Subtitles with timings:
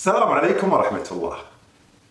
[0.00, 1.36] السلام عليكم ورحمة الله.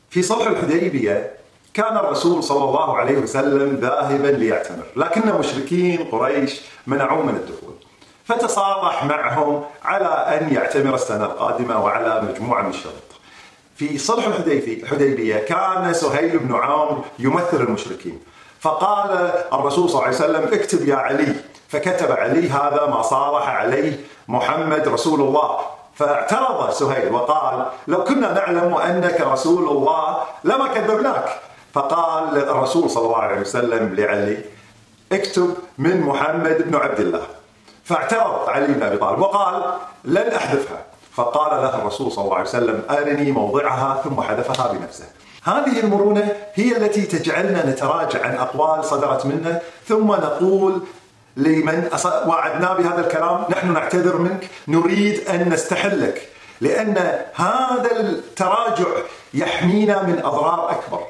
[0.10, 1.32] في صلح الحديبية
[1.74, 7.74] كان الرسول صلى الله عليه وسلم ذاهبا ليعتمر، لكن مشركين قريش منعوه من الدخول.
[8.26, 13.10] فتصالح معهم على أن يعتمر السنة القادمة وعلى مجموعة من الشروط.
[13.76, 18.20] في صلح الحديبية كان سهيل بن عمرو يمثل المشركين.
[18.60, 19.10] فقال
[19.54, 21.36] الرسول صلى الله عليه وسلم اكتب يا علي
[21.70, 28.74] فكتب علي هذا ما صالح عليه محمد رسول الله فاعترض سهيل وقال لو كنا نعلم
[28.74, 31.30] أنك رسول الله لما كذبناك.
[31.74, 34.38] فقال الرسول صلى الله عليه وسلم لعلي
[35.12, 37.22] اكتب من محمد بن عبد الله.
[37.84, 39.64] فاعترض علي بن أبي طالب وقال
[40.04, 40.82] لن أحذفها.
[41.16, 45.06] فقال له الرسول صلى الله عليه وسلم أرني موضعها ثم حذفها بنفسه.
[45.44, 50.82] هذه المرونة هي التي تجعلنا نتراجع عن أقوال صدرت منه ثم نقول
[51.40, 51.90] لمن
[52.28, 53.46] وعدناه بهذا الكلام.
[53.50, 54.50] نحن نعتذر منك.
[54.68, 56.30] نريد أن نستحلك
[56.62, 56.98] لأن
[57.34, 58.88] هذا التراجع
[59.34, 61.02] يحمينا من أضرار أكبر.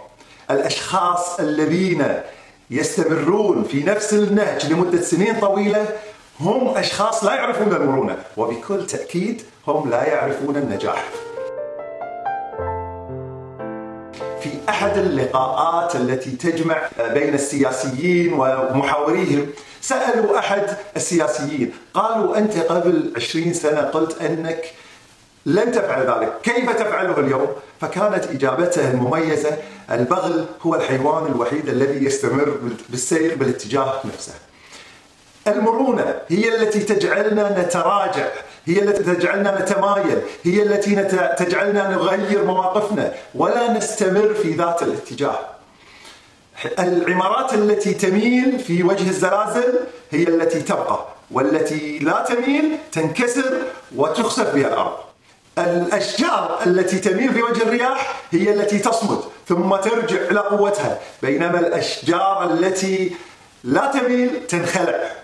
[0.52, 2.02] الأشخاص الذين
[2.70, 5.86] يستمرون في نفس النهج لمدة سنين طويلة
[6.40, 11.06] هم أشخاص لا يعرفون المرونة وبكل تأكيد هم لا يعرفون النجاح.
[14.80, 19.48] أحد اللقاءات التي تجمع بين السياسيين ومحاوريهم.
[19.82, 24.66] سألوا أحد السياسيين قالوا أنت قبل 20 سنة قلت أنك
[25.46, 27.48] لن تفعل ذلك كيف تفعله اليوم؟
[27.82, 29.58] فكانت إجابته المميزة
[29.92, 32.58] البغل هو الحيوان الوحيد الذي يستمر
[32.90, 34.34] بالسير بالاتجاه نفسه.
[35.48, 38.28] المرونة هي التي تجعلنا نتراجع
[38.66, 40.96] هي التي تجعلنا نتمايل هي التي
[41.38, 45.40] تجعلنا نغير مواقفنا ولا نستمر في ذات الاتجاه.
[46.80, 49.80] العمارات التي تميل في وجه الزلازل
[50.12, 53.58] هي التي تبقى والتي لا تميل تنكسر
[53.96, 54.98] وتخسف بها الأرض.
[55.58, 61.00] الأشجار التي تميل في وجه الرياح هي التي تصمد ثم ترجع إلى قوتها.
[61.22, 63.16] بينما الأشجار التي
[63.64, 65.19] لا تميل تنخلع.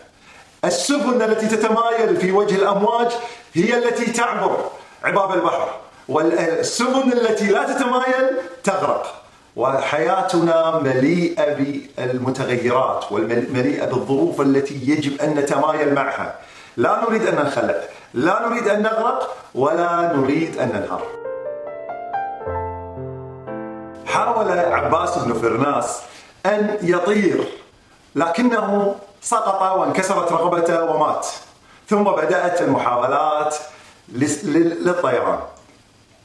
[0.65, 3.11] السفن التي تتمايل في وجه الأمواج
[3.53, 4.57] هي التي تعبر
[5.03, 5.69] عباب البحر
[6.09, 9.21] والسفن التي لا تتمايل تغرق
[9.55, 16.35] وحياتنا مليئة بالمتغيرات ومليئه بالظروف التي يجب أن نتمايل معها.
[16.77, 17.75] لا نريد أن ننخلع
[18.13, 21.03] لا نريد أن نغرق ولا نريد أن ننهار.
[24.05, 26.01] حاول عباس بن فرناس
[26.45, 27.47] أن يطير
[28.15, 28.95] لكنه
[29.25, 31.28] سقط وانكسرت رقبته ومات.
[31.90, 33.56] ثم بدأت المحاولات
[34.09, 35.40] للطيران.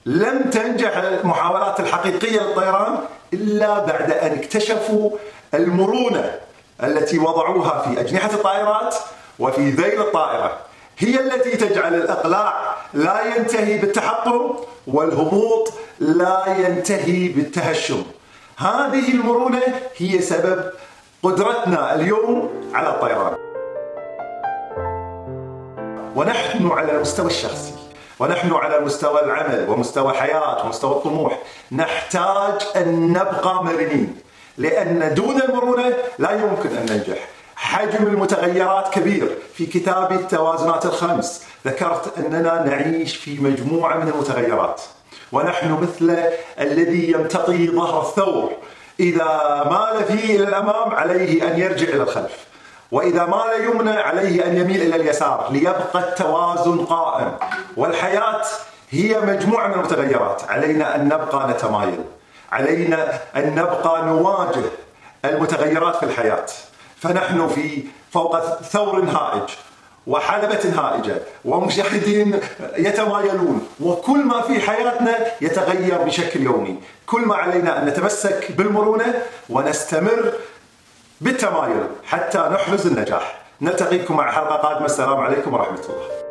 [0.06, 2.99] لم تنجح المحاولات الحقيقية للطيران
[3.33, 5.11] إلا بعد أن اكتشفوا
[5.55, 6.34] المرونة
[6.83, 8.94] التي وضعوها في أجنحة الطائرات
[9.38, 10.59] وفي ذيل الطائرة.
[10.99, 14.55] هي التي تجعل الإقلاع لا ينتهي بالتحطم
[14.87, 18.03] والهبوط لا ينتهي بالتهشم.
[18.56, 19.62] هذه المرونة
[19.97, 20.71] هي سبب
[21.22, 23.36] قدرتنا اليوم على الطيران
[26.16, 27.75] ونحن على المستوى الشخصي
[28.19, 31.38] ونحن على مستوى العمل ومستوى حياة ومستوى الطموح.
[31.72, 34.16] نحتاج أن نبقى مرنين
[34.58, 37.28] لأن دون المرونة لا يمكن أن ننجح.
[37.56, 39.38] حجم المتغيرات كبير.
[39.54, 44.81] في كتابي التوازنات الخمس ذكرت أننا نعيش في مجموعة من المتغيرات.
[45.32, 46.19] ونحن مثل
[46.60, 48.52] الذي يمتطي ظهر الثور.
[49.00, 52.50] إذا مال فيه إلى الأمام عليه أن يرجع إلى الخلف.
[52.92, 57.32] وإذا مال يمنى عليه أن يميل إلى اليسار ليبقى التوازن قائم.
[57.76, 58.42] والحياة
[58.90, 60.42] هي مجموعة من المتغيرات.
[60.48, 62.04] علينا أن نبقى نتمايل.
[62.52, 64.64] علينا أن نبقى نواجه
[65.24, 66.46] المتغيرات في الحياة.
[66.96, 69.50] فنحن في فوق ثور هائج
[70.06, 72.40] وحلبة هائجة ومشاهدين
[72.76, 73.68] يتمايلون.
[73.80, 76.76] وكل ما في حياتنا يتغير بشكل يومي.
[77.06, 79.14] كل ما علينا أن نتمسك بالمرونة
[79.50, 80.32] ونستمر
[81.20, 83.42] بالتمايل حتى نحرز النجاح.
[83.60, 84.86] نلتقيكم مع حلقة قادمة.
[84.86, 86.29] السلام عليكم ورحمة الله.